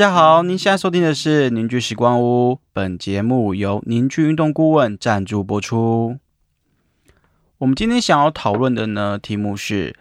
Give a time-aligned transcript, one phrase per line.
[0.00, 6.16] 大家好，您现在收听的是凝聚时光屋，本节目由凝聚运动顾问赞助播出。
[7.58, 9.94] 我们今天想要讨论的呢，题目是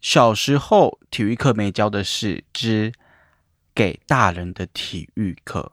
[0.00, 2.92] 小时候体育课没教的事之
[3.72, 5.70] 给大人的体育课。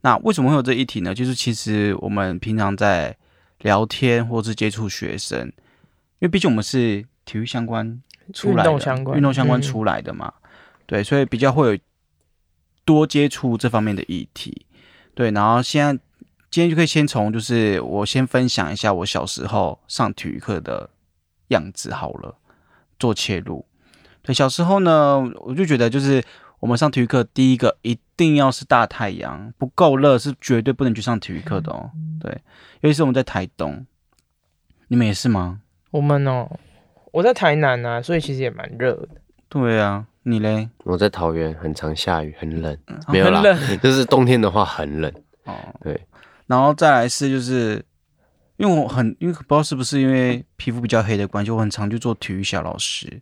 [0.00, 1.14] 那为什么会有这一题呢？
[1.14, 3.16] 就是其实我们平常在
[3.60, 5.52] 聊天或是接触学生，因
[6.22, 8.02] 为毕竟我们是体育相关
[8.34, 10.32] 出来的，运动相关运动相关嗯出来的嘛，
[10.86, 11.78] 对，所以比较会有
[12.84, 14.66] 多接触这方面的议题。
[15.14, 16.02] 对，然后现在
[16.50, 20.90] 今天就可以先从就是我先分享一下我小时候上体育课的
[21.48, 22.36] 样子好了，
[22.98, 23.64] 做切入。
[24.22, 26.22] 对，小时候呢，我就觉得就是
[26.60, 31.90] 我们上体育课，第一个一定要是大太阳，不够热是绝对不能去上体育课的哦。
[32.20, 32.40] 对，
[32.80, 33.84] 尤其是我们在台东，
[34.88, 35.60] 你们也是吗？
[35.90, 36.48] 我们哦，
[37.10, 39.08] 我在台南啊，所以其实也蛮热的，
[39.48, 40.68] 对啊，你嘞？
[40.84, 43.78] 我在桃园，很常下雨，很冷，嗯没有啦很，冷。
[43.80, 45.12] 就是冬天的话很冷。
[45.44, 46.06] 哦，对，
[46.46, 47.84] 然后再来是就是，
[48.56, 53.20] 因为我很因为不知道是不是因为皮肤比较黑的关系，我很常去做体育小老师，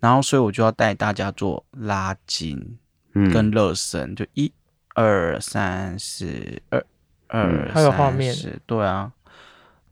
[0.00, 2.78] 然后所以我就要带大家做拉筋
[3.14, 4.52] 嗯，跟热身，就一
[4.94, 6.84] 二三四二
[7.28, 9.12] 二嗯还有画面三四对啊。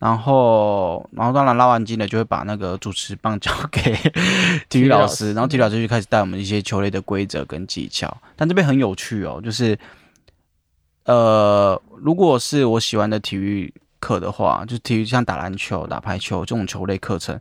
[0.05, 3.81] 然后，然后当然拉完筋了，就会把那个主持棒交给
[4.69, 8.15] 体育老师，然后体育老师就开始带我们一些球类的规则跟技巧。
[8.37, 9.79] 但这边很有趣哦，就是
[11.07, 17.41] 呃，如果是我喜欢的体育课的话，就体育像打篮球、打排球这种球类课程，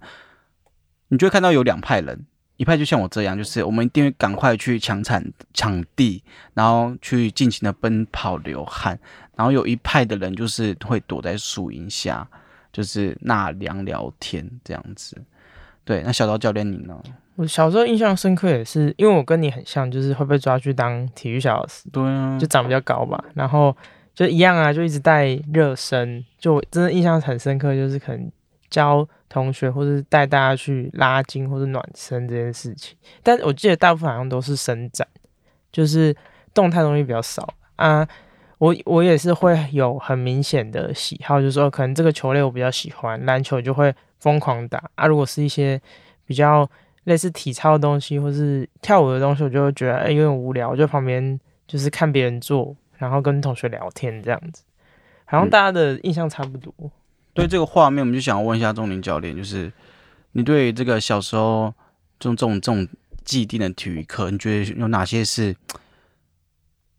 [1.09, 2.25] 你就会看到有两派人，
[2.55, 5.21] 一派就像我这样，就是我们一定会赶快去抢场
[5.53, 8.97] 场地，然后去尽情的奔跑流汗，
[9.35, 12.25] 然后有一派的人就是会躲在树荫下，
[12.73, 15.15] 就是纳凉聊天这样子。
[15.85, 17.01] 对，那小刀教练你呢？
[17.35, 23.75] 我小时候印象深刻也是，因为我跟你很像，就是会被抓去当体育小老师，对啊就长比较高吧，然后
[24.13, 28.31] 就一样啊，就一直带热身，就我真的印象很深刻，就是可能
[28.69, 32.95] 教同学或是带大家去拉筋或者暖身这件事情。
[33.23, 35.07] 但我记得大部分好像都是伸展，
[35.71, 36.15] 就是
[36.53, 38.07] 动态东西比较少啊。
[38.63, 45.05] 我我也是会有很明显的喜好，就是说可能这个球类我比较喜欢，篮球就会疯狂打啊。
[45.05, 45.81] 如果是一些
[46.25, 46.65] 比较
[47.03, 51.37] 类似体操的东西或是跳舞的东西，我就会觉得哎、有点无聊，我就旁边
[51.67, 54.63] 就是看别人做，然后跟同学聊天这样子，
[55.25, 56.73] 好像嗯大家的印象差不多。
[57.33, 59.69] 对这个画面，我们就想要问一下钟林教练，就是
[60.31, 61.73] 你对这个小时候
[62.17, 62.87] 这种这种这种
[63.25, 65.53] 既定的体育课，你觉得有哪些是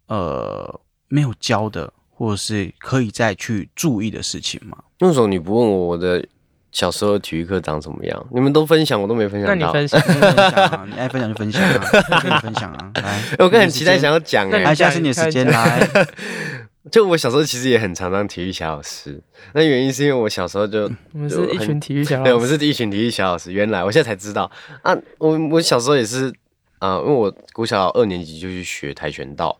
[0.09, 0.79] 呃
[1.15, 4.77] 没有教的，或者是可以再去注意的事情吗？
[4.99, 6.27] 为什么你不问我我的
[6.73, 8.27] 小时候的体育课长什么样？
[8.33, 9.67] 你们都分享，我都没分享到。
[9.67, 11.81] 你分享，分享啊，你爱分享就分享啊，
[12.11, 15.89] 我跟你分享啊，来， 我刚很期待想要讲哎、来，现在是你的时间，来，
[16.91, 19.23] 就我小时候其实也很常当体育小老师，
[19.53, 23.53] 那原因是因为我小时候就我们是一群体育小老师，对，我们是一群体育小老师。
[23.53, 24.51] 原来我现在才知道
[24.83, 26.35] 啊，我我小时候也是
[26.81, 29.59] 啊、因为我国小二年级就去学跆拳道，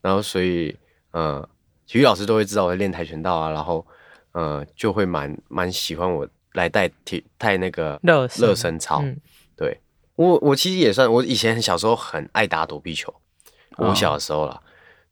[0.00, 0.74] 然后所以
[1.12, 1.48] 呃，
[1.86, 3.86] 体育老师都会知道我在练跆拳道啊，然后
[4.32, 9.00] 呃就会蛮蛮喜欢我来带体带那个热身热身操。
[9.02, 9.16] 嗯
[9.54, 9.80] 对
[10.16, 13.14] 我我其实也算，我以前小时候很爱打躲避球，
[13.76, 14.60] 哦我小的时候啦，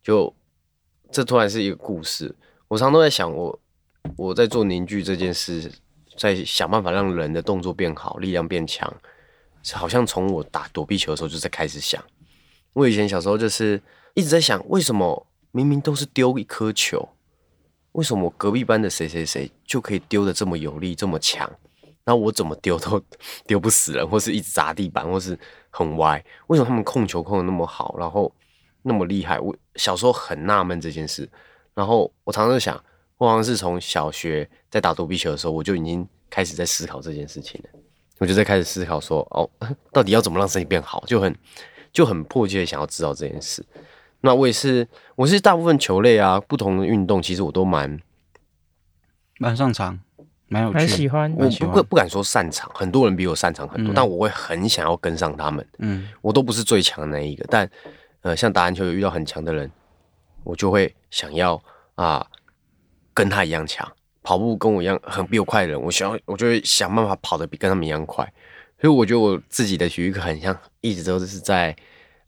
[0.02, 0.34] 就
[1.10, 2.34] 这突然是一个故事，
[2.68, 3.58] 我常常都在想我
[4.16, 5.70] 我在做凝聚这件事，
[6.16, 8.92] 在想办法让人的动作变好，力量变强，
[9.72, 12.02] 好像从我打躲避球的时候就在开始想。
[12.72, 13.80] 我以前小时候就是
[14.14, 17.08] 一直在想，为什么明明都是丢一颗球，
[17.92, 21.50] 为什么我隔壁班的谁谁谁就可以丢的这么有力、这么强？
[22.04, 23.00] 然后我怎么丢都
[23.46, 25.38] 丢不死人，或是一直砸地板，或是
[25.70, 26.24] 很歪。
[26.46, 28.32] 为什么他们控球控的那么好，然后
[28.82, 29.38] 那么厉害？
[29.38, 31.28] 我小时候很纳闷这件事。
[31.74, 32.82] 然后我常常想，
[33.16, 37.80] 我好像是从小学在打躲避球的时候，我就已经开始在思考这件事情了。
[38.18, 39.48] 我就在开始思考说，哦，
[39.92, 41.34] 到底要怎么让身体变好，就很
[41.92, 43.64] 就很迫切的想要知道这件事。
[44.22, 44.86] 那我也是，
[45.16, 48.00] 我是大部分球类啊，不同的运动，其实我都蛮
[49.38, 49.98] 蛮擅长，
[50.48, 55.66] 蛮有趣，蛮喜欢我不不敢说擅长，很多人比我擅长很多，嗯但我会很想要跟上他们。
[55.78, 57.70] 嗯，我都不是最强的那一个，但
[58.22, 59.70] 呃，像打篮球有遇到很强的人，
[60.44, 61.62] 我就会想要
[61.94, 62.26] 啊、
[63.14, 63.90] 跟他一样强。
[64.22, 68.22] 跑步跟我一样很比我快的人，我想要我就会想办法跑得比跟他们一样快。
[68.78, 71.74] 所以我觉得我自己的体育课很像一直都是在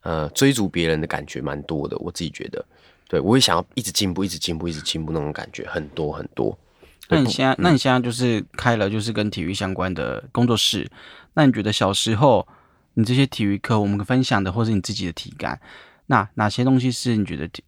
[0.02, 2.64] 呃追逐别人的感觉蛮多的，我自己觉得，
[3.08, 6.56] 对我也想要一直进步，一直进步，一直进步那种感觉很多很多。
[7.08, 10.88] 那你现在，那你现在就是开了就是跟体育相关的工作室，
[11.34, 12.46] 那你觉得小时候
[12.94, 15.60] 你这些体育课我们分享的，或是你自己的体感，
[16.06, 17.62] 那哪些东西是你觉得体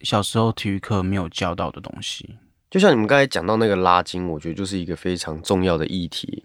[0.00, 2.36] 小时候体育课没有教到的东西？
[2.70, 6.44] 就像你们刚才讲到那个拉筋，我觉得就是一个非常重要的议题。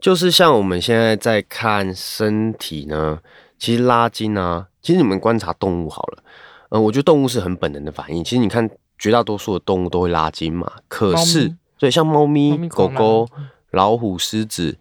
[0.00, 3.20] 就是像我们现在在看身体呢，
[3.62, 6.24] 其实拉筋啊，其实你们观察动物好了，
[6.70, 8.24] 呃，我觉得动物是很本能的反应。
[8.24, 8.68] 其实你看
[8.98, 13.28] 绝大多数的动物都会拉筋嘛，可是对像猫咪、狗狗、
[13.70, 14.78] 老虎、狮子，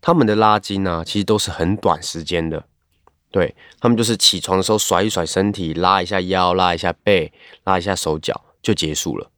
[0.00, 2.64] 它们的拉筋啊，其实都是很短时间的。
[3.30, 7.32] 对，它们就是起床的时候甩一甩身体，拉一下腰，拉一下背，
[7.62, 9.30] 拉一下手脚就结束了。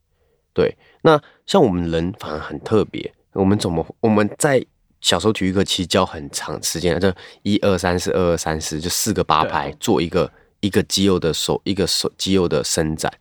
[0.55, 4.65] 对，那像我们人反而很特别，我们怎么我们在
[5.07, 7.13] 小时候体育课其实教很长时间，就
[7.45, 13.13] 一二三四二二三四，就四个八拍做一个一个肌肉的手一个手肌肉的伸展。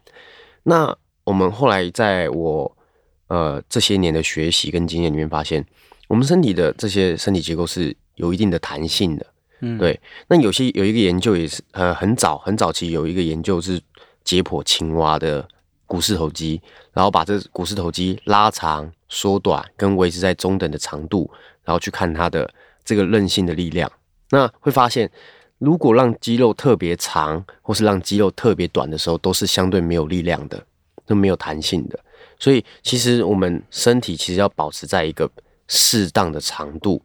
[0.64, 2.76] 那我们后来在我
[3.28, 5.64] 呃这些年的学习跟经验里面发现，
[6.08, 9.26] 我们身体的这些身体结构是有一定的弹性的。
[9.60, 13.80] 嗯，对，那有些有一个研究也是，呃，很早很早期有一个研究是
[14.24, 15.48] 解剖青蛙的
[15.86, 16.60] 股四头肌，
[16.94, 21.30] 然后把这股四头肌拉长、缩短跟维持在中等的长度，
[21.66, 22.50] 然后去看它的
[22.84, 23.92] 这个韧性的力量。
[24.30, 25.12] 那会发现，
[25.58, 30.64] 如果让肌肉特别长，或是让肌肉特别短的时候，都是相对没有力量的，
[31.06, 32.00] 都没有弹性的。
[32.40, 35.30] 所以，其实我们身体其实要保持在一个
[35.68, 37.02] 适当的长度。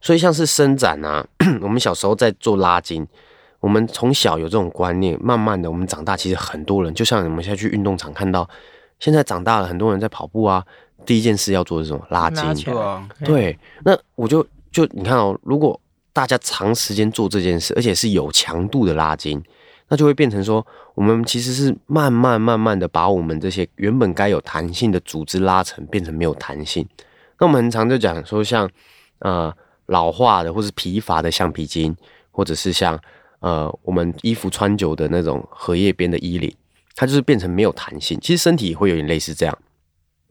[0.00, 1.26] 所以像是伸展啊，
[1.60, 3.06] 我们小时候在做拉筋，
[3.60, 8.48] 我们从小有这种观念，慢慢的我们长大，其实很多人就像我们现在去运动场看到，
[8.98, 10.64] 现在长大了，很多人在跑步啊，
[11.04, 12.06] 第一件事要做的是什么？
[12.10, 12.64] 拉筋。
[12.64, 15.78] 对啊，对，那我就就你看哦，如果
[16.12, 19.42] 大家长时间做这件事，而且是有强度的拉筋，
[19.88, 20.64] 那就会变成说，
[20.94, 26.86] 我们其实是慢慢慢慢的把我们这些原本该有弹性的组织拉成变成没有弹性。
[27.38, 28.68] 那我们很常就讲说像，
[29.20, 29.52] 呃
[29.86, 31.96] 老化的或是疲乏的橡皮筋，
[32.30, 32.98] 或者是像
[33.40, 36.54] 呃我们衣服穿久的那种荷叶边的衣领，
[36.94, 38.18] 它就是变成没有弹性。
[38.20, 39.58] 其实身体也会有点类似这样，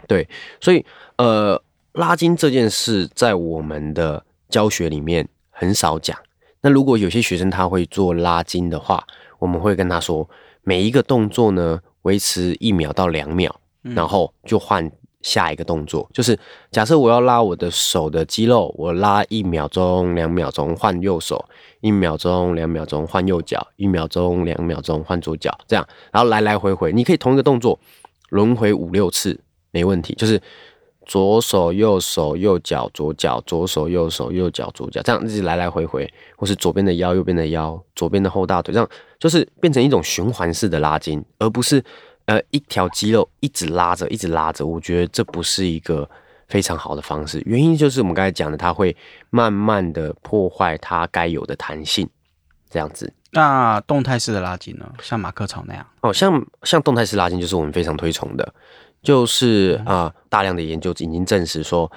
[0.07, 0.27] 对，
[0.59, 0.85] 所以
[1.17, 1.61] 呃
[1.93, 6.17] 拉筋这件事在我们的教学里面很少讲。
[6.61, 9.03] 那如果有些学生他会做拉筋的话，
[9.39, 10.29] 我们会跟他说，
[10.63, 13.49] 每一个动作呢维持一秒到两秒，
[13.81, 14.91] 然后就换
[15.21, 16.09] 下一个动作。
[16.13, 16.37] 就是
[16.69, 21.43] 假设我要拉我的手的肌肉，我拉一秒钟、两秒钟换右手，
[21.79, 27.79] 一秒钟、两秒钟换右脚，一秒钟、两秒钟换左脚，这样，然后来来回回，你可以同一个动作
[28.29, 29.39] 轮回五六次，
[29.71, 30.13] 没问题。
[30.15, 30.41] 就是
[31.05, 38.87] 左手、右手、右脚、左脚、左手、右手、右脚、左脚，这样一直来来回回，或是左边的腰、右边的腰、左边的后大腿，这样
[39.19, 41.83] 就是变成一种循环式的拉筋，而不是
[42.25, 44.65] 呃一条肌肉一直拉着、一直拉着。
[44.65, 46.07] 我觉得这不是一个
[46.47, 48.95] 非常好的方式，原因就是我们刚才讲的，它会
[49.31, 52.07] 慢慢的破坏它该有的弹性，
[52.69, 53.11] 这样子。
[53.31, 54.91] 那动态式的拉筋呢？
[55.01, 58.53] 像马克草那样，哦，像像动态式拉筋就是我们非常推崇的，
[59.01, 61.91] 就是啊、大量的研究已经证实说，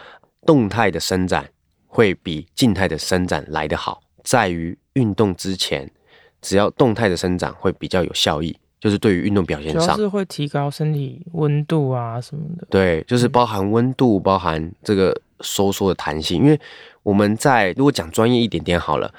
[0.46, 1.48] 动态的伸展
[1.86, 5.90] 会比静态的伸展来得好，在于运动之前，
[6.40, 12.66] 只要动态的伸展会比较有效益，就是对于运动表现上，主要是会提高身体温度啊什么的。
[12.70, 16.42] 对，就是包含温度，包含这个收缩的弹性。
[16.42, 16.58] 因为
[17.02, 19.12] 我们在如果讲专业一点点好了，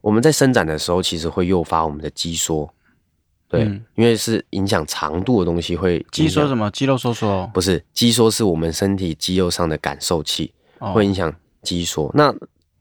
[0.00, 2.72] 我们在伸展的时候，其实会诱发我们的肌缩。
[3.50, 6.70] 对，嗯因为是影响长度的东西会肌缩什么？
[6.70, 12.08] 肌肉收缩不是肌缩，是我们身体肌肉上的感受器，哦会影响肌缩。
[12.14, 12.32] 那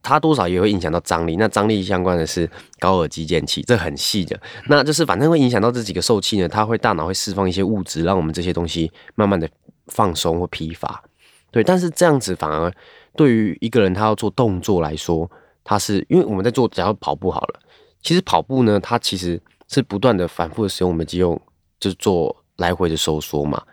[0.03, 1.35] 它多少也会影响到张力。
[1.37, 2.47] 那张力相关的是
[2.77, 4.39] 高尔基腱器，这很细的。
[4.67, 9.49] 那就是反正会影响到这几个受器呢，它会大脑会释放一些物质，让我们这些东西慢慢的
[9.87, 11.03] 放松或疲乏。
[11.51, 12.71] 对，但是这样子反而
[13.15, 15.29] 对于一个人他要做动作来说，
[15.63, 17.59] 他是因为我们在做，假如跑步好了，
[18.01, 21.41] 其实跑步呢，它其实是不断的反复的使用我们肌肉，
[21.79, 23.63] 就做来回的收缩嘛。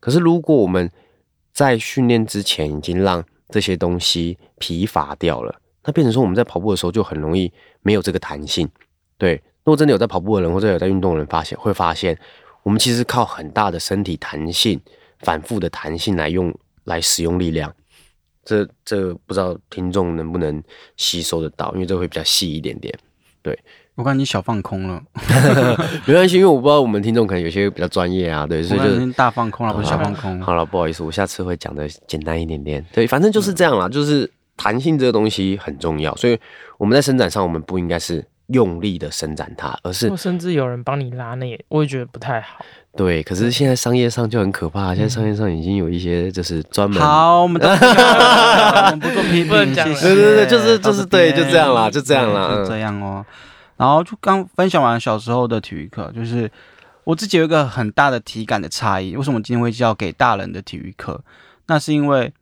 [0.00, 0.90] 可是如果我们
[1.52, 7.50] 在训练之前已经让这些东西疲乏掉了，那变成说我们在跑步的时候就很容易
[7.82, 8.68] 没有这个弹性。
[9.16, 12.18] 对，如果真的有在跑步的人或者有在运动的人发现，会发现
[12.64, 14.80] 我们其实靠很大的身体弹性、
[15.20, 16.52] 反复的弹性来用
[16.84, 17.72] 来使用力量。
[18.44, 20.62] 这这不知道听众能不能
[20.96, 22.92] 吸收得到，因为这会比较细一点点。
[23.40, 23.58] 对
[23.96, 25.00] 我看你小放空了，
[26.04, 30.40] 没关系，因为我不知道我们听众可能有些比较专业啊，对，所以就是大放空了，不是小放空。
[30.42, 32.84] 好了，不好意思，我下次会讲的简单一点点。
[32.92, 36.36] 对，反正就是这样啦，就是弹性这个东西很重要，所以
[36.76, 42.64] 我们在伸展上，我们不应该是用力的伸展它，而是甚至有人帮你拉，那也我也觉得不太好。
[42.96, 43.22] 对。
[43.22, 47.00] 可是现在商业上就很可怕，现在商业上已经有一些就是专门。
[47.00, 49.50] 好，我们都我们不做批评。
[49.74, 53.24] 对对对就是就是对就这样啦就这样啦就这样哦。
[53.84, 56.50] 然后就刚分享完小时候的体育课，就是
[57.04, 59.14] 我自己有一个很大的体感的差异。
[59.14, 61.22] 为什么今天会叫给大人的体育课？
[61.66, 62.32] 那是因为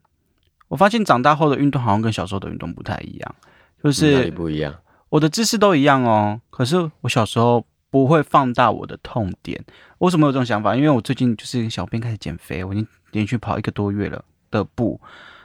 [0.69, 3.35] 我发现长大后的运动好像跟小时候的运动不太一样，
[3.83, 4.73] 就是不一样？
[5.09, 9.65] 我的姿势都一样哦，可是我小时候不会放大我的痛点。
[9.99, 10.77] 为什么有这种想法？
[10.77, 15.01] 因为我最近就是小便开始减肥，我已经连续跑一个多月了的步，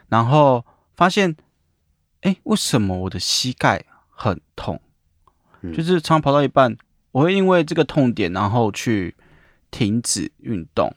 [0.09, 0.63] 然后
[0.95, 1.35] 发现，
[2.21, 4.79] 哎，为什么我的膝盖很痛？
[5.61, 6.75] 嗯就是常常跑到一半，
[7.11, 9.15] 我会因为这个痛点，然后去
[9.71, 10.93] 停止运动。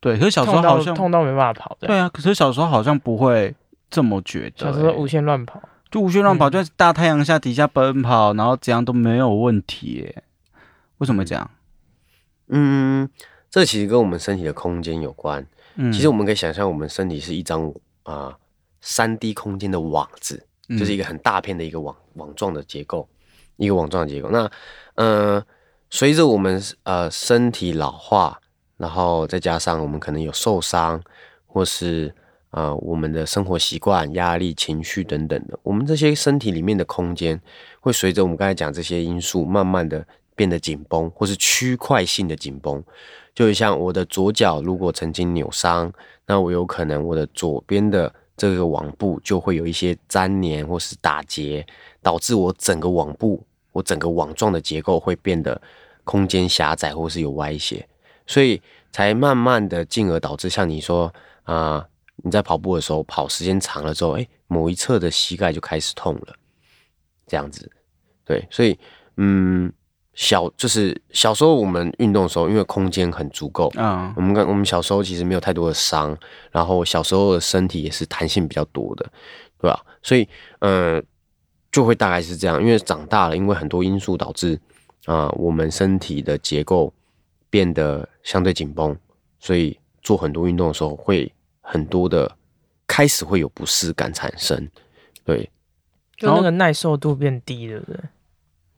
[0.00, 3.54] 对，可是小时候好像痛到没办法跑的，对啊，可是小时候好像不会
[3.90, 5.60] 这么觉得、欸小时候无限乱跑。
[5.90, 10.22] 就无限乱跑，嗯就在大太阳下底下奔跑，然后怎样都没有问题耶。
[10.98, 11.50] 为什么会这样？
[12.48, 13.08] 嗯，
[13.48, 15.46] 这其实跟我们身体的空间有关。
[15.76, 18.36] 嗯，其实我们可以想象，我们身体是一张啊
[18.80, 23.08] 三 D 空间的网子，嗯就是一个很大片的一个网网状的结构，
[23.56, 24.28] 一个网状结构。
[24.30, 24.50] 那
[24.94, 25.44] 呃，
[25.90, 28.40] 随着我们呃身体老化，
[28.76, 31.02] 然后再加上我们可能有受伤，
[31.46, 32.14] 或是
[32.50, 37.40] 呃我们的生活习惯、压力、情绪等等的，我们这些身体里面的空间
[37.80, 42.82] 会随着我们刚才讲这些因素，慢慢的变得紧绷，或是区块性的紧绷。
[43.34, 45.92] 就像我的左脚如果曾经扭伤，
[46.26, 51.66] 那我有可能我的左边的这个网部就会有一些粘连或是打结，
[52.02, 55.60] 导致我整个网部、我整个网状的结构会变得
[56.04, 57.88] 空间狭窄或是有歪斜，
[58.26, 58.60] 所以
[58.92, 61.12] 才慢慢的进而导致像你说
[61.44, 66.34] 啊、你在跑步的时候跑时间长了之后，哎，某一侧的膝盖就开始痛了，
[67.26, 67.70] 这样子，
[68.24, 68.78] 对，所以
[69.16, 69.72] 嗯。
[70.16, 76.16] 小就是小时候我们运动的时候，因为空间很足够，嗯我们跟我们小时候其实没有太多的伤，
[76.50, 79.08] 然后小时候的身体也是弹性比较多的，
[79.60, 79.84] 对吧？
[80.02, 80.26] 所以，
[80.60, 81.02] 呃，
[81.70, 82.60] 就会大概是这样。
[82.60, 84.58] 因为长大了，因为很多因素导致
[85.04, 86.92] 啊、我们身体的结构
[87.50, 88.96] 变得相对紧绷，
[89.38, 91.30] 所以做很多运动的时候会
[91.60, 92.34] 很多的
[92.86, 94.68] 开始会有不适感产生。
[95.24, 95.50] 对，
[96.16, 98.00] 就那个耐受度变低，对不对？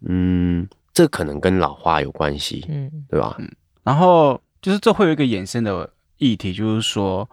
[0.06, 0.68] 嗯，
[0.98, 3.36] 这可能跟老化有关系，嗯，对吧？
[3.38, 3.48] 嗯
[3.84, 7.30] 然后就是这会有一个衍生的议题，就是说，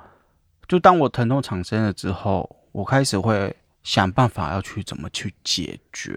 [0.68, 6.16] 就当我疼痛产生了之后，我开始会想办法要去怎么去解决。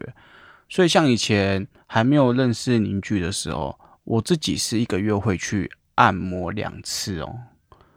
[0.68, 3.74] 所以像以前还没有认识凝聚的时候，
[4.04, 7.34] 我自己是一个月会去按摩两次哦，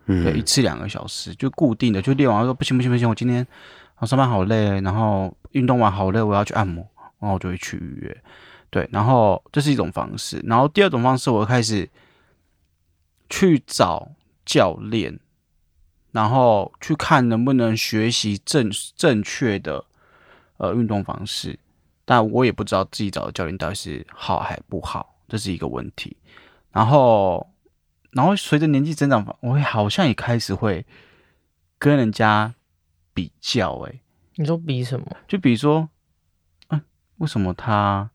[0.05, 3.45] 嗯，对，一次两个小时，就固定的，就练完说不行不行不行，我今天
[3.97, 6.87] 我上班好累，然后运动完好累，我要去按摩，
[7.19, 8.23] 然后我就会去预约。
[8.71, 11.87] 对，然后这是一种方式，然后第二种方式，我开始
[13.29, 14.11] 去找
[14.45, 15.19] 教练，
[16.11, 19.83] 然后去看能不能学习正正确的
[20.55, 21.59] 呃运动方式，
[22.05, 26.15] 但我也不知道自己找的教练到底是好还不好，这是一个问题。
[26.71, 27.53] 然后，
[28.11, 30.85] 然后随着年纪增长，我会好像也开始会
[31.77, 32.55] 跟人家
[33.13, 33.99] 比较、欸，
[34.35, 35.05] 你说比什么？
[35.27, 35.89] 就比如说，
[36.69, 36.81] 嗯，
[37.17, 38.09] 为什么他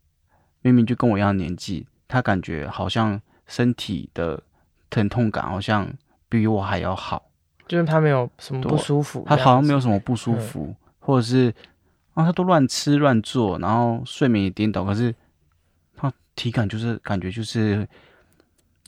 [0.67, 4.43] 明明就跟我一样年纪，他感觉好像身体的
[4.91, 5.89] 疼痛感好像
[6.29, 7.31] 比我还要好，
[7.69, 9.81] 就是他没有什么不舒服，他好像没有有。
[9.81, 11.55] 什么不舒服，或者是
[12.15, 15.15] 啊，他都乱吃乱做，然后睡眠也颠倒，可是
[15.95, 17.87] 他体感就是感觉就是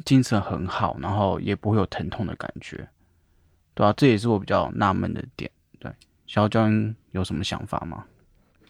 [0.04, 2.88] 精神很好，然后也不会有疼痛的感觉，
[3.74, 5.50] 对啊，这也是我比较纳闷的点。
[5.78, 5.92] 对，
[6.26, 8.04] 小教练有什么想法吗？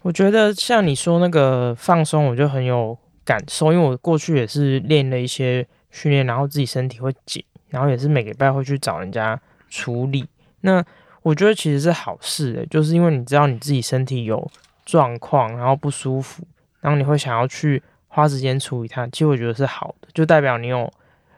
[0.01, 9.39] 我觉得像你说那个放松，我就很有感受，因为我过去也是练了一些训练，然后自己身体会紧，然后也是每个礼拜会去找人家
[9.69, 10.25] 处理。
[10.61, 10.83] 那
[11.21, 14.49] 我觉得其实是好事的，就是因为你知道你自己身体有
[14.85, 16.43] 状况，然后不舒服，
[16.79, 20.91] 然后你会想要去花时间处理它，其实我觉得是好的，就代表你有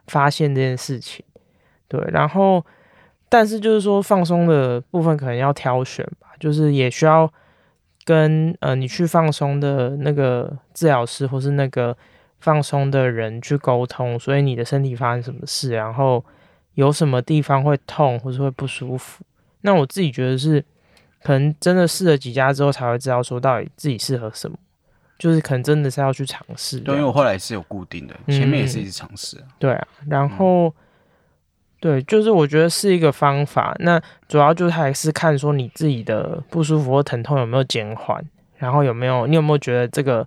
[0.07, 1.25] 发现这件事情。
[1.87, 2.63] 对，然后
[3.27, 7.31] 但是就是说放松的部分可能要挑选吧，就是也需要
[8.11, 11.95] 跟呃你去放松的那个治疗师或是那个
[12.41, 16.21] 放松的人去沟通，所以你的身体发生什么事，然后
[16.73, 19.23] 有什么地方会痛或是会不舒服。
[19.61, 20.61] 那我自己觉得是，
[21.23, 24.57] 可能真的试了几家之后才会知道说到底自己适合什么，
[25.17, 26.99] 就是可能真的是要去尝试对，因。
[26.99, 29.43] 为我后来是有固定的，前面也是一直尝试啊。
[29.57, 30.73] 对啊，然后、
[31.81, 33.75] 对，就是我觉得是一个方法。
[33.79, 38.23] 那主要就是还是看说你自己的不舒服或疼痛有没有减缓，
[38.55, 40.25] 然后有没有你有没有觉得这个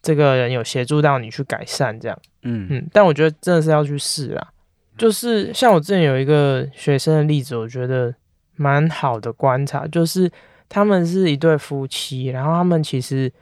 [0.00, 2.16] 这个人有协助到你去改善这样。
[2.44, 4.48] 嗯嗯，但我觉得真的是要去试啊。
[4.96, 8.14] 就是像我之前有一个学生的例子，我觉得
[8.54, 10.30] 蛮好的观察，就是
[10.68, 13.32] 他们是一对夫妻，然后他们其实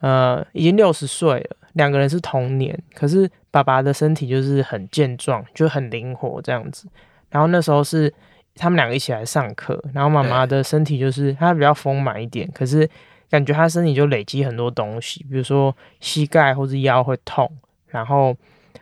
[0.00, 6.88] 呃已经六十岁了，两个人是同年，可是爸爸的身体就是很健壮，就很灵活这样子。
[7.28, 8.12] 然后那时候是
[8.54, 12.88] 他们两个一起来上课，然后妈妈的身体就是她比较丰满一点，可是
[13.28, 17.50] 感觉她身体就累积很多东西，比如说膝盖或者腰会痛，
[17.88, 18.34] 然后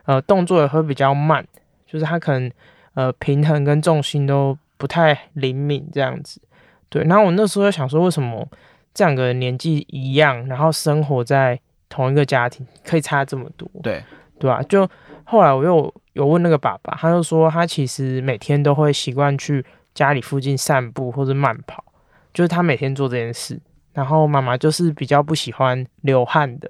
[0.05, 1.45] 呃动作也会比较慢，
[1.87, 2.49] 就是她可能
[2.95, 6.41] 呃平衡跟重心都不太灵敏这样子。
[6.89, 8.49] 对，然后我那时候就想说，为什么
[8.93, 11.59] 这两个人年纪一样，然后生活在
[11.95, 13.71] 同一个家庭，可以差这么多？
[13.83, 14.03] 对，
[14.39, 14.61] 对吧？
[14.65, 14.89] 就
[15.23, 21.85] 后来我又有问那个爸爸，他就说他其实每天都会习惯去家里附近散步或者慢跑，
[22.33, 23.61] 就是他每天做这件事。
[23.93, 26.69] 然后妈妈就是比较不喜欢流汗的，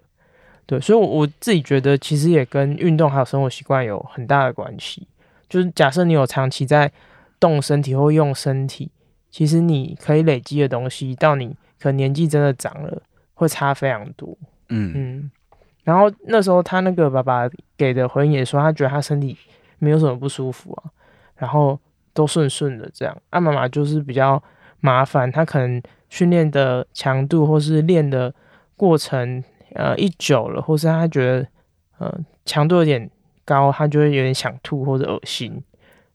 [0.66, 5.08] 对，所以，我我自己觉得其实也跟运动还有生活习惯有很大的关系。
[5.48, 6.92] 就是假设你有长期在
[7.40, 8.90] 动身体或用身体。
[9.30, 11.48] 其实你可以累积的东西，到你
[11.80, 13.02] 可能年纪真的长了，
[13.34, 14.38] 会差非常多。
[14.68, 15.30] 嗯嗯。
[15.82, 19.36] 然后那时候他那个爸爸给的回应也说，他觉得他身体
[19.78, 20.90] 没有什么不舒服啊，
[21.36, 21.78] 然后
[22.12, 23.16] 都顺顺的这样。
[23.30, 24.42] 啊，妈妈就是比较
[24.80, 28.34] 麻烦，他可能训练的强度或是练的
[28.76, 29.44] 过程，
[29.74, 31.46] 呃，一久了，或是他觉得
[31.98, 33.10] 呃强度有点
[33.44, 35.62] 高，他就会有点想吐或者恶心，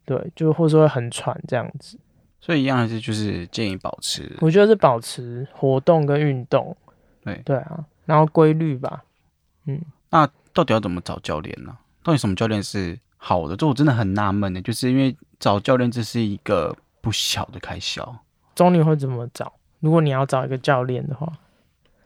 [0.04, 2.00] 对，就或者会很喘这样子。
[2.42, 6.76] 所以一样还是就是建议保持，我觉得是保持活动跟运动，
[7.24, 9.04] 对对啊，然后规律吧，
[9.66, 11.78] 嗯，那到底要怎么找教练呢？
[12.02, 13.56] 到底什么教练是好的？
[13.56, 18.18] 这我真的很纳闷的，就是因为找教练这是一个不小的开销。
[18.56, 19.54] 中你会怎么找？
[19.80, 21.32] 如果你要找一个教练的话，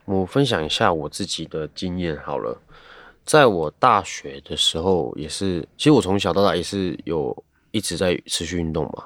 [0.04, 2.60] 我分享一下我自己的经验好了。
[3.24, 7.34] 在我大学的时候，也是，其实我从小到大也是有
[7.70, 9.04] 一直在持续运动嘛。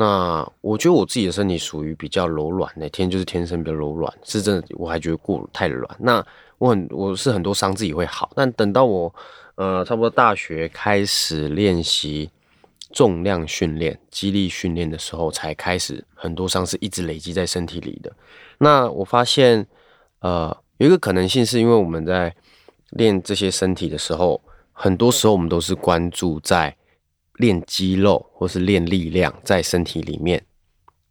[0.00, 5.96] 那我觉得我自己的身体属于比较柔软的，天就是天生比较柔软，是真的，我还觉得过太软。
[5.98, 6.24] 那
[6.58, 9.12] 我很我是很多伤自己会好，但等到我
[9.56, 12.30] 呃差不多大学开始练习
[12.92, 18.12] 重量训练、肌力训练的时候，才开始很多伤是一直累积在身体里的。
[18.58, 19.66] 那我发现
[20.20, 22.32] 呃有一个可能性，是因为我们在
[22.90, 24.40] 练这些身体的时候，
[24.72, 26.76] 很多时候我们都是关注在。
[27.38, 30.44] 练肌肉或是练力量在身体里面，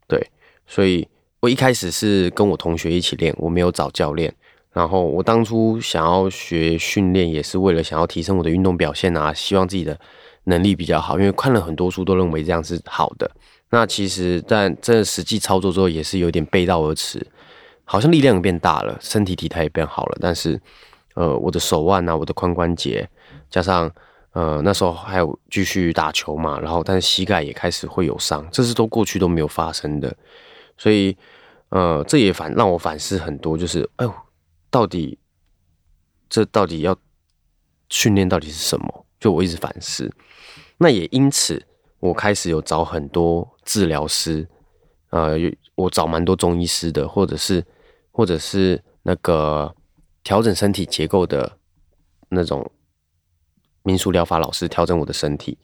[0.07, 0.29] 对，
[0.65, 1.07] 所以
[1.39, 4.33] 我一开始是跟我同学一起练，我没有找教练。
[4.73, 9.99] 然后我当初想要学训练，也是为了想要提升我的运动表现啊，希望自己的
[10.43, 11.17] 能力比较好。
[11.17, 13.31] 因为看了很多书，都认为这样是好的。
[13.69, 17.25] 那其实，但真的实际操作之后，也是有点背道而驰。
[17.85, 20.61] 好像力量变大了，身体体态也变好了，但是，
[21.15, 23.09] 呃，我的手腕啊，我的髋关节，
[23.49, 23.89] 加上。
[24.37, 30.15] 呃，那时候还有继续打球嘛，然后但是膝盖也开始会有伤，这是都过去都没有发生的，
[30.77, 31.17] 所以
[31.69, 34.13] 呃，这也反让我反思很多，就是哎呦，
[34.69, 35.17] 到底
[36.29, 36.95] 这到底要
[37.89, 39.05] 训练到底是什么？
[39.19, 40.13] 就我一直反思，
[40.77, 41.65] 那也因此
[41.99, 44.47] 我开始有找很多治疗师，
[45.09, 45.35] 呃，
[45.73, 47.65] 我找蛮多中医师的，或者是
[48.11, 49.73] 或者是那个
[50.23, 51.57] 调整身体结构的
[52.29, 52.69] 那种。
[53.87, 55.57] 民俗疗法老师调整我的身体，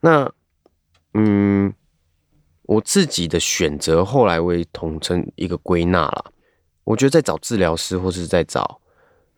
[0.00, 0.28] 那
[1.14, 1.72] 嗯，
[2.62, 6.32] 我自己的选择后来我也统称一个归纳了。
[6.82, 8.80] 我觉得在找治疗师或是在找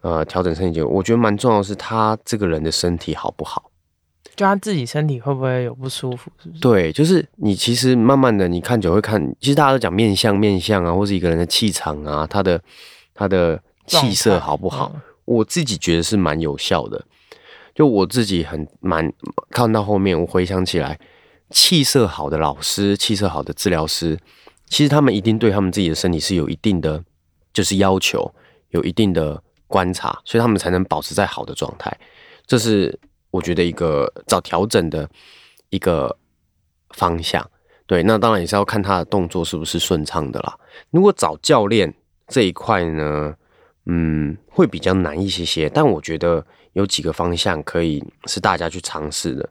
[0.00, 3.70] 呃调整身体结构，我觉得蛮重要的是他这个人的身体好不好，
[4.34, 6.60] 就他自己身体会不会有不舒服，是不是？
[6.60, 12.60] 对，就是你其实慢慢的你看久会看，其实大家都讲面相面相啊，或是一个人的气场啊，他的
[13.14, 14.92] 他的气色好不好，
[15.26, 17.04] 我自己觉得是蛮有效的。
[17.78, 19.12] 就我自己很蛮
[19.50, 20.98] 看到后面，我回想起来，
[21.50, 24.18] 气色好的老师、气色好的治疗师，
[24.66, 27.04] 其实他们一定对他们自己的身体是有一定的
[27.52, 28.34] 就是要求，
[28.70, 31.96] 有一定的观察，所以他们才能保持在好的状态。
[32.48, 32.98] 这是
[33.30, 35.08] 我觉得一个找调整的
[35.70, 36.18] 一个
[36.96, 37.48] 方向。
[37.86, 40.58] 对，那当然也是要看他的动作是不是顺畅的啦。
[40.90, 41.94] 如果找教练
[42.26, 43.36] 这一块呢，
[43.86, 46.44] 嗯，会比较难一些些，但我觉得。
[46.78, 49.48] 有几个方向可以是大家去尝试的。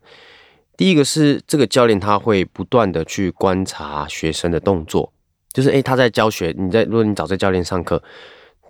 [0.78, 5.12] 第一个是这个教练他会不断的去观察学生的动作，
[5.52, 8.02] 就是诶他在教学，你在如果你找这教练上课，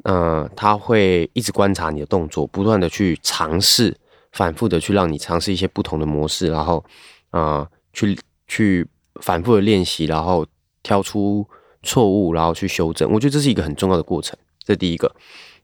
[0.04, 3.96] 呃他会一直观察你的动作，不断的去尝试，
[4.32, 6.84] 反复的去让你尝试一些不同的模式，然后
[7.32, 8.18] 呃去
[8.48, 8.88] 去
[9.22, 10.46] 反复的练习，然后
[10.82, 11.46] 挑出
[11.84, 13.12] 错误，然后去修正。
[13.12, 15.14] 我觉得这是一个很重要的过程，这第一个。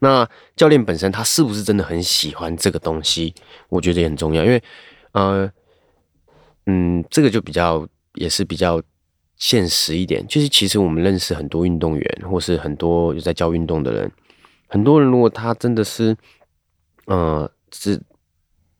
[0.04, 3.34] 那教练本身他是不是真的很喜欢这个东西？
[3.70, 4.62] 我觉得也很重要，因为，
[5.14, 5.50] 呃，
[6.66, 8.82] 嗯，这个就比较也是比较
[9.38, 10.28] 现实一点。
[10.28, 14.12] 就是其实我们认识很多运动员，或是很多有在教运动的人，
[14.68, 16.14] 很多人如果他真的是
[17.06, 17.98] 呃，是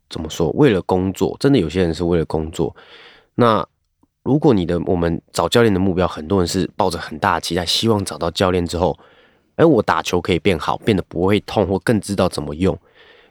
[0.10, 0.50] 怎么说？
[0.52, 2.76] 为了工作，真的有些人是为了工作。
[3.36, 3.66] 那
[4.24, 9.00] 如果你的我们找教练的目标，很多人是抱着很大的期待，希望找到教练之后，
[9.56, 12.78] 哎，我打球可以变好，变得不会痛，或更知道怎么用。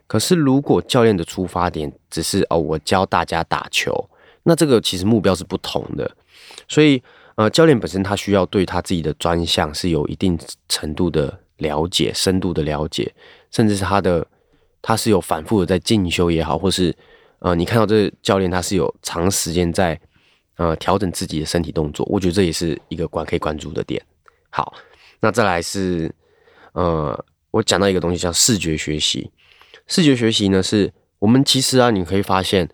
[0.06, 4.08] 可是如果教练的出发点只是哦，我教大家打球，
[4.42, 6.10] 那这个其实目标是不同的。
[6.68, 7.02] 所以，
[7.36, 13.12] 呃，教练本身他需要对他自己的专项是有一定程度的了解、深度的了解，
[13.50, 14.26] 甚至是他的
[14.80, 16.94] 他是有反复的在进修也好，或是
[17.38, 19.98] 呃，你看到这教练他是有长时间在。
[20.56, 24.00] 呃，调整自己的身体动作，我觉得这也是一个关可以关注的点。
[24.50, 24.72] 好，
[25.22, 26.14] 那再来是，
[26.72, 29.30] 呃，我讲到一个东西叫视觉学习。
[29.86, 32.68] 视觉学习呢，是我们其实啊，你可以发现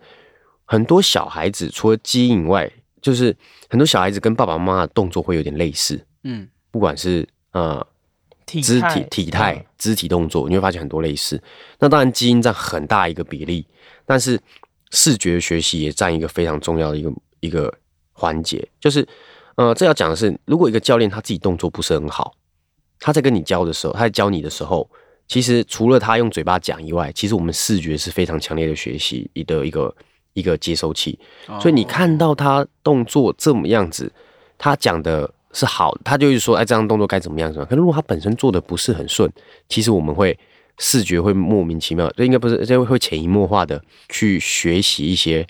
[0.65, 2.69] 很多小孩子除了基因以外，
[3.01, 3.33] 就是
[3.69, 6.05] 很多小孩子跟爸爸妈妈的动作会有点类似。
[6.25, 7.85] 嗯，不管是呃
[8.45, 11.41] 肢体体态、肢体动作，你会发现很多类似。
[11.79, 13.65] 那当然基因占很大一个比例，
[14.05, 14.37] 但是
[14.91, 17.09] 视觉学习也占一个非常重要的一个。
[17.41, 17.73] 一个
[18.11, 19.07] 环节就是，
[19.55, 22.35] 呃，这要讲的是，如果一个教练他自己动作不是很好，
[22.99, 24.89] 他在跟你教的时候，他在教你的时候，
[25.27, 29.95] 其实除了他用嘴巴讲以外，其实我们视觉是非常强烈的学习的一个
[30.33, 31.17] 一个接收器。
[31.61, 34.11] 所以你看到他动作这么样子，
[34.57, 37.49] 他讲的是好，他就是说，哎，这样动作该怎么样？
[37.51, 37.69] 怎么样？
[37.69, 39.31] 可如果他本身做的不是很顺，
[39.67, 40.37] 其实我们会
[40.77, 45.45] 视觉会莫名其妙，这应该不是，这会潜移默化的去学习一些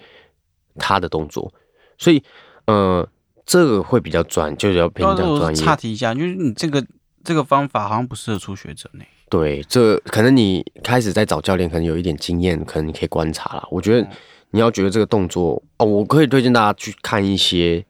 [0.76, 1.52] 他的动作。
[1.98, 2.24] 所以，
[2.66, 3.08] 呃，
[3.46, 5.64] 这个会比较专，就是要偏向专业。
[5.64, 6.84] 岔题一下，就是你这个
[7.24, 9.04] 这个方法好像不适合初学者呢。
[9.30, 13.68] 对，这可能你开始在找教练，可能有一点经验，可能你可以观察了。
[13.70, 14.08] 我觉得
[14.52, 17.86] 你要觉得这个动作哦，我可以推荐大家去看一些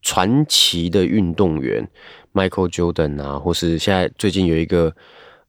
[0.00, 1.86] 传奇的运动员
[2.32, 4.94] ，Michael Jordan 啊，或是现在最近有一个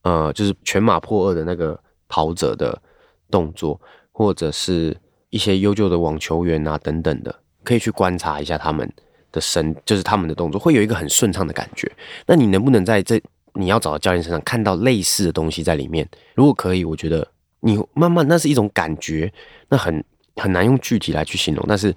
[0.01, 1.79] 呃，就是全马破二的那个
[2.09, 2.81] 跑者的
[3.29, 3.79] 动作，
[4.11, 4.97] 或者是
[5.29, 7.33] 一些优秀的网球员啊等等的。
[7.63, 8.91] 可以去观察一下他们
[9.31, 11.91] 的身，就是他们的动作会有一个很顺畅的感觉。
[12.25, 13.21] 那你能不能在这
[13.53, 16.07] 你要找的教练身上看到类似的东西在里面？
[16.35, 17.27] 如果可以，我觉得
[17.59, 19.31] 你慢慢那是一种感觉，
[19.69, 20.03] 那很
[20.35, 21.65] 很难用具体来去形容。
[21.67, 21.93] 但是，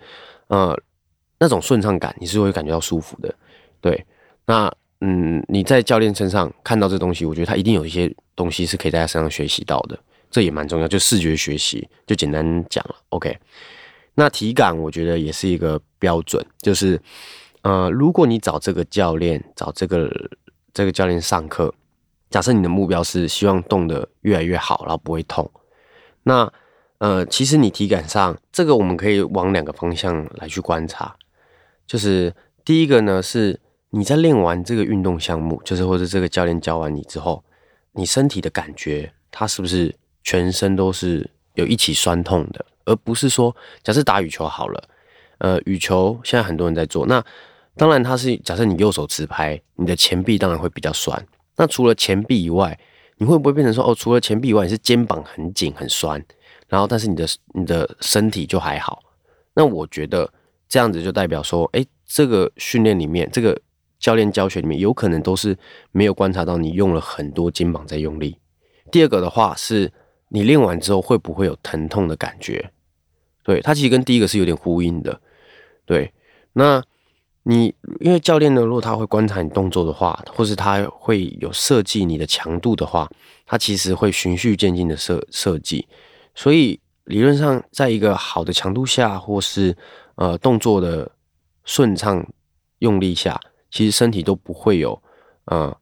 [0.48, 0.76] 呃，
[1.38, 3.34] 那种顺畅感你是会感觉到舒服的。
[3.80, 4.04] 对，
[4.46, 9.98] 那嗯，你在教练身上看到这东西，我觉得他一定有一些东西是可以在他身上学习到的，
[10.30, 10.88] 这也蛮重要。
[10.88, 12.96] 就视觉学习，就简单讲了。
[13.10, 13.36] OK。
[14.14, 17.00] 那体感我觉得也是一个标准，就是，
[17.62, 20.10] 呃，如果你找这个教练，找这个
[20.72, 21.74] 这个教练上课，
[22.30, 25.50] 假设你的目标是希望动得越来越好，然后不会痛，
[26.22, 26.52] 那，
[26.98, 31.16] 呃，其实你体感上这个我们可以往两个方向来去观察，
[31.86, 32.32] 就是
[32.64, 33.58] 第一个呢是
[33.90, 37.42] 你在练完这个运动项目，就是或者这个教练教完你之后，
[37.92, 42.64] 你身体的感觉，它是不是全身都是有一起酸痛的？
[42.84, 44.88] 而不是说，假设打羽球好了，
[45.38, 47.06] 呃，羽球现在很多人在做。
[47.06, 47.24] 那
[47.76, 51.26] 当然，它是假设你右手持拍，你的前臂当然会比较酸。
[51.56, 52.78] 那除了前臂以外，
[53.18, 56.24] 你会不会变成说，哦，除了前臂以外，你是肩膀很紧很酸，
[56.68, 59.02] 然后但是你的你的身体就还好？
[59.54, 60.32] 那我觉得
[60.68, 63.60] 这样子就代表说，哎，这个训练里面，这个
[63.98, 65.56] 教练教学里面，有可能都是
[65.92, 68.36] 没有观察到你用了很多肩膀在用力。
[68.90, 69.92] 第二个的话是，
[70.34, 72.72] 你练完之后会不会有疼痛的感觉？
[73.44, 75.20] 对，它其实跟第一个是有点呼应的。
[75.84, 76.12] 对，
[76.54, 76.82] 那
[77.44, 83.08] 你因为教练呢，如果他会观察你动作的话，或是他会有设计你的强度的话，
[83.46, 85.86] 他其实会循序渐进的设设计。
[86.34, 89.76] 所以理论上，在一个好的强度下，或是
[90.16, 91.12] 呃动作的
[91.64, 92.26] 顺畅
[92.80, 95.00] 用力下，其实身体都不会有
[95.44, 95.78] 呃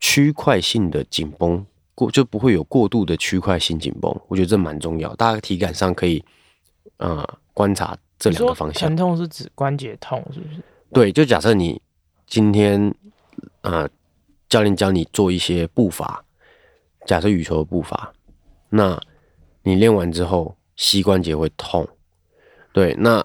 [0.00, 1.64] 区块性的紧绷
[1.96, 4.14] 过，就不会有过度的区块性紧绷。
[4.28, 6.24] 我觉得这蛮重要，大家体感上可以。
[6.98, 8.88] 呃，观察这两个方向。
[8.88, 10.62] 疼痛是指关节痛，是不是？
[10.94, 11.78] 对，就假设你
[12.26, 12.94] 今天
[13.60, 13.86] 呃，
[14.48, 16.24] 教练教你做一些步伐，
[17.04, 18.14] 假设羽球的步伐，
[18.70, 18.98] 那
[19.62, 21.86] 你练完之后膝关节会痛，
[22.72, 23.22] 对，那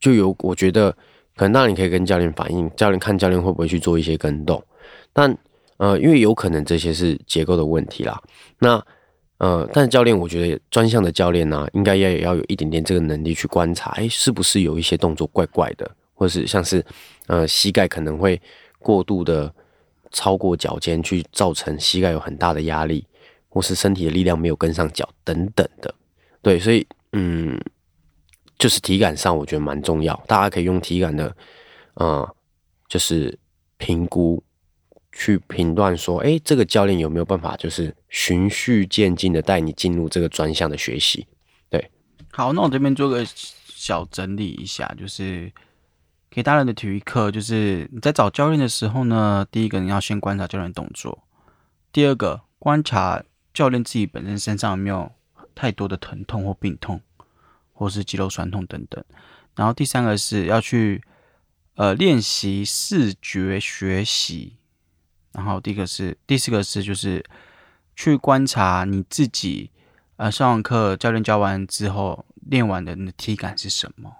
[0.00, 0.90] 就有我觉得
[1.36, 4.64] 可能那你可以跟教练反映，教练看教练会不会去做一些跟动，
[5.12, 5.36] 但
[5.76, 8.20] 呃，因为有可能这些是结构的问题啦，
[8.58, 8.84] 那。
[9.38, 16.82] 呃，但是教练，我觉得专项的教练呢，应该要也要有一点点这个能力去观察，哎，是不是有一些动作怪怪的，或是像是
[17.26, 18.40] 呃膝盖可能会
[18.78, 19.52] 过度的
[20.12, 23.04] 超过脚尖，去造成膝盖有很大的压力，
[23.48, 25.92] 或是身体的力量没有跟上脚等等的。
[26.40, 27.60] 对，所以嗯，
[28.56, 31.36] 就是体感上我觉得蛮重要，大家可以用体感的
[31.94, 32.36] 呃，
[32.88, 33.36] 就是
[33.78, 34.42] 评估
[35.16, 41.24] 去评断说，哎，这个教练有没有办法，就是循序渐进的带你进入这个专项的学习。
[41.70, 41.88] 对，
[42.32, 43.24] 好，那我这边做个
[43.64, 45.52] 小整理一下，就是
[46.28, 51.22] 给大人的体育课，就是你在找教练的时候呢，第一个你要先观察教练动作，
[51.92, 53.22] 第二个观察
[53.54, 55.12] 教练自己本身身上有没有
[55.54, 57.00] 太多的疼痛或病痛，
[57.72, 59.02] 或是肌肉酸痛等等，
[59.54, 61.00] 然后第三个是要去
[61.76, 64.56] 呃练习视觉学习。
[65.34, 67.22] 然后第一个是，第四个是，就是
[67.96, 69.70] 去观察你自己，
[70.16, 74.10] 呃，上完课教练教完之后练完的你的体感是什么？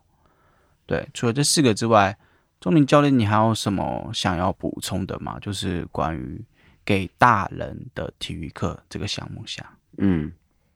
[0.86, 2.18] 对，除了这四个之外，
[2.60, 5.38] 钟林教练，你还有什么想要补充的吗？
[5.40, 6.44] 就是关于
[6.84, 9.64] 给大人的体育课这个项目下，
[9.98, 10.32] 嗯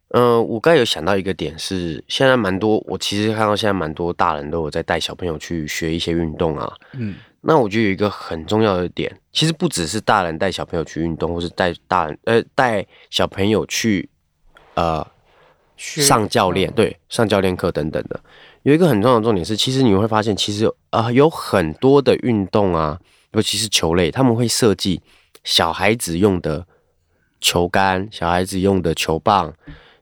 [0.08, 7.16] 呃，我刚有想到一个点是，现在蛮多，我其实看到现在蛮多大人都有在带小朋友去学一些运动啊，嗯。
[7.48, 14.06] 那我觉得有一个很重要的点，其实不只是大人带小朋友去运动，或是带大人呃带小朋友去
[14.74, 15.04] 呃
[15.78, 18.20] 上教练对上教练课等等的，
[18.64, 23.00] 有一个很重要的重点是，其实你会发现，其实啊有很多的运动啊，
[23.32, 25.00] 尤其是球类，他们会设计
[25.42, 26.66] 小孩子用的
[27.40, 29.54] 球杆、小孩子用的球棒、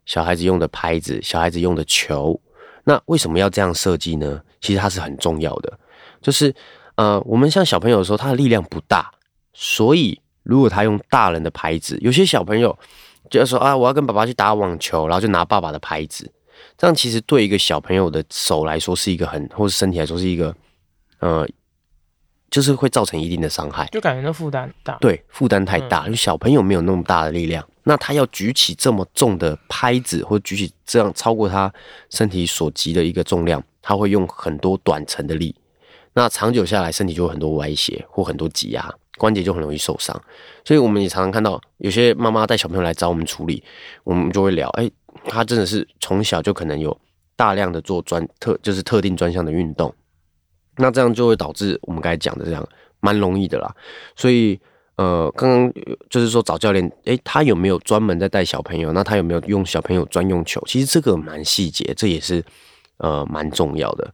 [0.04, 2.40] 小孩子用的拍子、小孩子用的球。
[2.82, 4.42] 那为什么要这样设计呢？
[4.60, 5.78] 其实它是很重要的，
[6.20, 6.52] 就是。
[6.96, 9.10] 呃，我们像小朋友的时候，他的力量不大，
[9.52, 12.76] 所以如果他用大人的拍子，有些小朋友
[13.30, 16.30] 就要说啊，我要跟爸爸去打网球，然后就拿爸爸的拍子，
[16.78, 20.54] 这样其实对一个小朋友的手来说是一个很，或者身体来说是一个，
[21.18, 21.46] 呃，
[22.50, 31.70] 就是会造成一定的伤害，就感觉那负担大，对，负担太大，因为小朋友没有那么大的力量，那他要举起这么重的拍子，或举起这样超过他
[32.08, 35.54] 身体所及的一个重量，他会用很多短程的力。
[36.16, 40.18] 那长久下来，身体就有很多歪斜或很多挤压，关节就很容易受伤。
[40.64, 43.62] 所以我们也常常看到有些妈妈带小朋友来找我们处理，
[44.02, 44.90] 我们就会聊，哎，
[45.26, 46.98] 他真的是从小就可能有
[47.36, 49.94] 大量的做专特，就是特定专项的运动，
[50.78, 52.66] 那这样就会导致我们刚才讲的这样，
[53.00, 53.76] 蛮容易的啦。
[54.16, 54.58] 所以，
[54.96, 55.72] 呃，刚刚
[56.08, 58.90] 就是说找教练，哎，他有没有专门在带小朋友？
[58.94, 60.62] 那他有没有用小朋友专用球？
[60.66, 62.42] 其实这个蛮细节，这也是
[62.96, 64.10] 呃蛮重要的。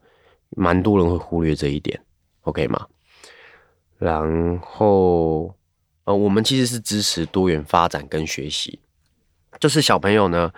[0.57, 2.01] 蛮多人会忽略这一点
[2.43, 2.87] ，OK 吗？
[3.99, 5.55] 然后，
[6.05, 8.81] 呃，我们其实是支持多元发展跟学习，
[9.61, 10.53] 就是小朋友呢，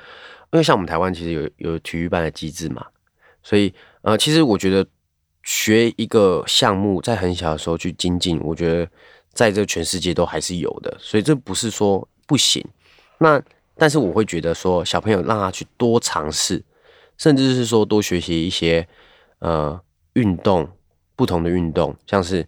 [0.52, 2.86] 因为像我们台湾其实有有体育班的机制嘛，
[3.42, 4.86] 所以，呃，其实我觉得
[5.42, 8.90] 学一个项目在很小的时候去精进，我觉得
[9.34, 12.64] 在这全世界都还是有的，所以这不是说不行。
[13.18, 13.40] 那
[13.76, 16.64] 但是我会觉得说，小朋友让他去多尝试，
[17.18, 18.88] 甚至是说多学习一些。
[19.44, 19.78] 呃，
[20.14, 20.66] 运动
[21.14, 22.46] 不同的运动，像是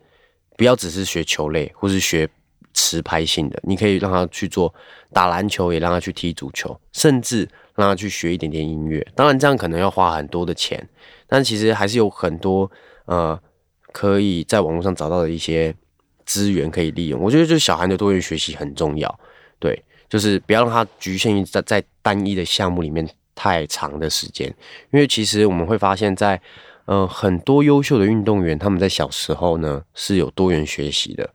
[0.57, 2.27] 不要只是学球类，或是学
[2.73, 4.75] 持拍性的，你可以让他去做
[5.13, 9.07] 打篮球，也让他去踢足球，甚至让他去学一点点音乐。
[9.15, 10.89] 当然，这样可能要花很多的钱，
[11.27, 12.71] 但其实还是有很多
[13.05, 13.39] 呃，
[13.93, 15.75] 可以在网络上找到的一些
[16.25, 17.21] 资源可以利用。
[17.21, 19.21] 我觉得，就小孩的多元学习很重要，
[19.59, 24.49] 对，就是不要让他局限于在在单一的项目里面太长的时间，
[24.93, 26.41] 因为其实我们会发现，在
[26.87, 31.29] 呃，很多优秀的运动员，他们在小时候呢是有多元学习的，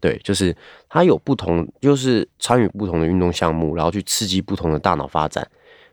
[0.00, 0.54] 对，就是
[0.88, 5.48] 他有不同，就是参与不同的运动项目，然后去刺激不同的大脑发展，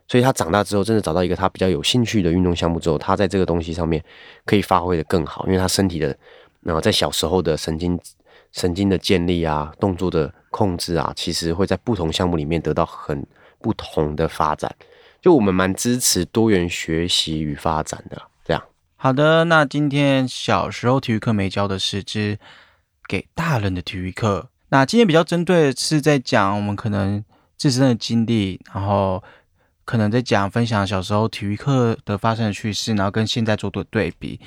[0.08, 4.02] 所以他长大之后，真的找到一个他比较有兴趣的运动项目之后，他在这个东西上面
[4.44, 6.16] 可以发挥的更好，因为他身体的，
[6.60, 7.96] 然后在小时候的神经
[8.50, 13.24] 神经的建立啊，动作的控制啊，其实会在不同项目里面得到很
[13.60, 14.74] 不同的发展，
[15.22, 18.20] 就我们蛮支持多元学习与发展的。
[18.44, 18.62] 这样。
[19.04, 22.38] 好的，那今天小时候体育课没教的是之
[23.06, 24.48] 给大人的体育课。
[24.70, 27.22] 那今天比较针对的是在讲我们可能
[27.58, 29.22] 自身的经历，然后
[29.84, 34.40] 可能在讲分享小时候体育课的发生的趣事，然后跟现在做的对比。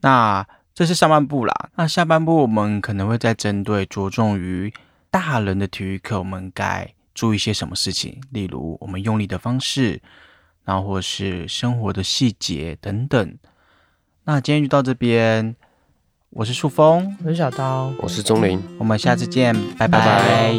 [0.00, 0.44] 那
[0.74, 4.74] 这是上半部啦，那下半部我们可能会再针对着重于
[5.08, 10.02] 大人的体育课，我们该注意些什么事情，例如我们用力的方式，
[10.64, 13.38] 然后或是生活的细节等等。
[14.24, 15.56] 那今天就到这边，
[16.30, 20.54] 我是树峰，我是小刀，我是钟林，我们下次见，拜拜。